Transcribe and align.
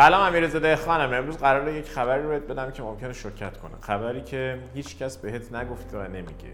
سلام 0.00 0.22
امیرزاده 0.22 0.76
خانم. 0.76 1.12
امروز 1.12 1.38
قراره 1.38 1.74
یک 1.74 1.90
خبری 1.90 2.22
رو 2.22 2.28
بهت 2.28 2.42
بدم 2.42 2.70
که 2.70 2.82
ممکنه 2.82 3.12
شوکت 3.12 3.56
کنه. 3.56 3.72
خبری 3.80 4.20
که 4.20 4.58
هیچ 4.74 4.98
کس 4.98 5.16
بهت 5.16 5.52
نگفته 5.52 5.98
و 5.98 6.02
نمیگه. 6.02 6.52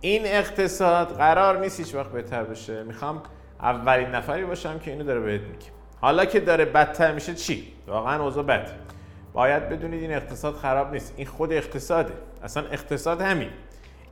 این 0.00 0.22
اقتصاد 0.24 1.08
قرار 1.16 1.60
نیست 1.60 1.80
هیچ 1.80 1.94
وقت 1.94 2.12
بهتر 2.12 2.42
بشه. 2.42 2.82
می‌خوام 2.82 3.22
اولین 3.60 4.08
نفری 4.08 4.44
باشم 4.44 4.78
که 4.78 4.90
اینو 4.90 5.04
داره 5.04 5.20
بهت 5.20 5.40
میگه. 5.40 5.66
حالا 6.00 6.24
که 6.24 6.40
داره 6.40 6.64
بدتر 6.64 7.12
میشه 7.12 7.34
چی؟ 7.34 7.72
واقعا 7.86 8.24
اوضاع 8.24 8.44
بده. 8.44 8.70
باید 9.32 9.68
بدونید 9.68 10.00
این 10.00 10.14
اقتصاد 10.14 10.54
خراب 10.54 10.92
نیست. 10.92 11.14
این 11.16 11.26
خود 11.26 11.52
اقتصاده. 11.52 12.12
اصلا 12.42 12.62
اقتصاد 12.66 13.20
همین. 13.20 13.50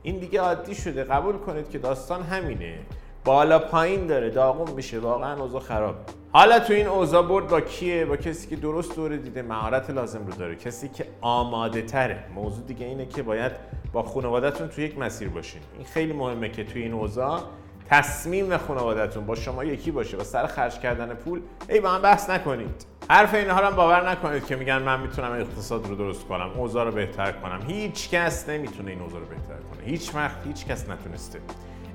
این 0.03 0.17
دیگه 0.17 0.41
عادی 0.41 0.75
شده. 0.75 1.03
قبول 1.03 1.37
کنید 1.37 1.69
که 1.69 1.77
داستان 1.77 2.23
همینه. 2.23 2.79
بالا 3.25 3.59
پایین 3.59 4.07
داره. 4.07 4.29
داغون 4.29 4.71
میشه. 4.71 4.99
واقعا 4.99 5.41
اوضاع 5.41 5.61
خراب. 5.61 5.95
حالا 6.35 6.59
تو 6.59 6.73
این 6.73 6.87
اوضاع 6.87 7.23
برد 7.23 7.47
با 7.47 7.61
کیه؟ 7.61 8.05
با 8.05 8.17
کسی 8.17 8.47
که 8.47 8.55
درست 8.55 8.95
دوره 8.95 9.17
دیده 9.17 9.41
مهارت 9.41 9.89
لازم 9.89 10.25
رو 10.27 10.33
داره. 10.33 10.55
کسی 10.55 10.89
که 10.89 11.05
آماده 11.21 11.81
تره. 11.81 12.23
موضوع 12.35 12.65
دیگه 12.65 12.85
اینه 12.85 13.05
که 13.05 13.23
باید 13.23 13.51
با 13.91 14.03
خانوادهتون 14.03 14.67
تو 14.67 14.81
یک 14.81 14.99
مسیر 14.99 15.29
باشین. 15.29 15.61
این 15.77 15.85
خیلی 15.85 16.13
مهمه 16.13 16.49
که 16.49 16.63
توی 16.63 16.81
این 16.81 16.93
اوضاع 16.93 17.41
تصمیم 17.89 18.57
خانوادهتون 18.57 19.25
با 19.25 19.35
شما 19.35 19.63
یکی 19.63 19.91
باشه 19.91 20.17
و 20.17 20.23
سر 20.23 20.47
خرج 20.47 20.79
کردن 20.79 21.13
پول 21.13 21.41
ای 21.69 21.79
با 21.79 21.89
هم 21.89 22.01
بحث 22.01 22.29
نکنید. 22.29 22.85
حرف 23.09 23.33
اینها 23.33 23.67
هم 23.67 23.75
باور 23.75 24.09
نکنید 24.09 24.45
که 24.45 24.55
میگن 24.55 24.81
من 24.81 25.01
می‌تونم 25.01 25.31
اقتصاد 25.31 25.87
رو 25.87 25.95
درست 25.95 26.27
کنم 26.27 26.49
اوضاع 26.57 26.85
رو 26.85 26.91
بهتر 26.91 27.31
کنم. 27.31 27.59
هیچ 27.67 28.09
کس 28.09 28.49
نمی‌تونه 28.49 28.91
این 28.91 29.01
اوضاع 29.01 29.19
رو 29.19 29.25
بهتر 29.25 29.55
کنه. 29.71 29.85
هیچ 29.85 30.15
وقت 30.15 30.37
هیچ 30.47 30.65
کس 30.65 30.89
نتونسته. 30.89 31.39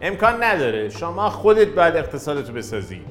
امکان 0.03 0.43
نداره. 0.43 0.89
شما 0.89 1.31
خودت 1.31 1.69
باید 1.69 1.97
اقتصادتو 1.97 2.53
بسازی. 2.53 3.03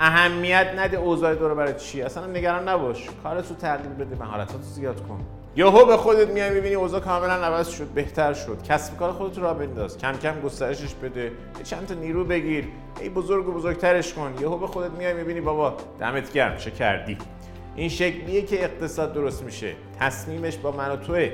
اهمیت 0.00 0.66
نده 0.76 0.96
اوضاع 0.96 1.34
دور 1.34 1.54
برای 1.54 1.74
چی؟ 1.74 2.02
اصلا 2.02 2.26
نگران 2.26 2.68
نباش. 2.68 3.08
کارتو 3.22 3.54
تغییر 3.54 3.88
بده 3.88 4.16
مهارتاتو 4.16 4.62
زیاد 4.62 5.08
کن. 5.08 5.20
یهو 5.56 5.84
به 5.84 5.96
خودت 5.96 6.28
میای 6.28 6.50
می‌بینی 6.50 6.74
اوضاع 6.74 7.00
کاملا 7.00 7.32
عوض 7.32 7.68
شد 7.68 7.86
بهتر 7.86 8.32
شد. 8.32 8.62
کسب 8.62 8.96
کار 8.96 9.12
خودت 9.12 9.38
رو 9.38 9.54
بنداز. 9.54 9.98
کم 9.98 10.12
کم 10.12 10.40
گسترشش 10.40 10.94
بده. 10.94 11.22
یه 11.22 11.64
چند 11.64 11.86
تا 11.86 11.94
نیرو 11.94 12.24
بگیر. 12.24 12.64
ای 13.00 13.08
بزرگ 13.08 13.48
و 13.48 13.52
بزرگترش 13.52 14.14
کن. 14.14 14.34
یهو 14.40 14.58
به 14.58 14.66
خودت 14.66 14.90
میای 14.90 15.14
می‌بینی 15.14 15.40
بابا 15.40 15.76
دمت 16.00 16.32
گرم 16.32 16.56
چه 16.56 16.70
کردی؟ 16.70 17.18
این 17.76 17.88
شکلیه 17.88 18.42
که 18.42 18.64
اقتصاد 18.64 19.12
درست 19.12 19.42
میشه. 19.42 19.72
تصمیمش 20.00 20.56
با 20.56 20.70
من 20.70 20.90
و 20.90 20.96
توه. 20.96 21.32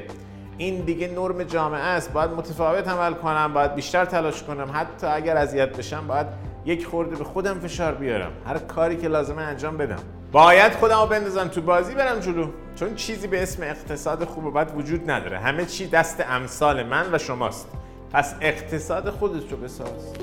این 0.58 0.80
دیگه 0.80 1.08
نرم 1.08 1.42
جامعه 1.42 1.80
است. 1.80 2.12
باید 2.12 2.30
متفاوت 2.30 2.88
عمل 2.88 3.12
کنم 3.12 3.52
باید 3.54 3.74
بیشتر 3.74 4.04
تلاش 4.04 4.42
کنم. 4.42 4.70
حتی 4.72 5.06
اگر 5.06 5.36
اذیت 5.36 5.76
بشم 5.76 6.06
باید 6.06 6.51
یک 6.64 6.86
خورده 6.86 7.16
به 7.16 7.24
خودم 7.24 7.58
فشار 7.58 7.94
بیارم. 7.94 8.32
هر 8.46 8.58
کاری 8.58 8.96
که 8.96 9.08
لازمه 9.08 9.42
انجام 9.42 9.76
بدم. 9.76 10.02
باید 10.32 10.72
خودم 10.72 11.00
رو 11.00 11.06
بندازم 11.06 11.48
تو 11.48 11.62
بازی 11.62 11.94
برم 11.94 12.20
جلو. 12.20 12.46
چون 12.76 12.94
چیزی 12.94 13.26
به 13.26 13.42
اسم 13.42 13.62
اقتصاد 13.62 14.24
خوب 14.24 14.44
و 14.44 14.50
بد 14.50 14.72
وجود 14.76 15.10
نداره. 15.10 15.38
همه 15.38 15.66
چی 15.66 15.88
دست 15.88 16.24
امثال 16.28 16.82
من 16.82 17.14
و 17.14 17.18
شماست. 17.18 17.68
پس 18.12 18.34
اقتصاد 18.40 19.10
خودت 19.10 19.52
رو 19.52 19.56
بساز. 19.56 20.14